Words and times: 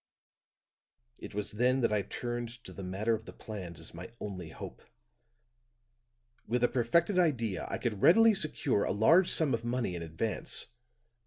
"It 1.19 1.35
was 1.35 1.51
then 1.51 1.81
that 1.81 1.93
I 1.93 2.01
turned 2.01 2.63
to 2.63 2.73
the 2.73 2.81
matter 2.81 3.13
of 3.13 3.25
the 3.25 3.33
plans 3.33 3.79
as 3.79 3.93
my 3.93 4.09
only 4.19 4.49
hope; 4.49 4.81
with 6.47 6.63
a 6.63 6.67
perfected 6.67 7.19
idea 7.19 7.67
I 7.69 7.77
could 7.77 8.01
readily 8.01 8.33
secure 8.33 8.83
a 8.83 8.91
large 8.93 9.29
sum 9.31 9.53
of 9.53 9.63
money 9.63 9.93
in 9.95 10.01
advance. 10.01 10.69